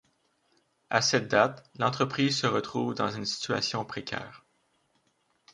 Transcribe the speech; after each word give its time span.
À 0.89 0.99
cette 1.03 1.27
date, 1.27 1.69
l’entreprise 1.77 2.35
se 2.35 2.47
retrouve 2.47 2.95
dans 2.95 3.11
une 3.11 3.27
situation 3.27 3.85
précaire. 3.85 4.43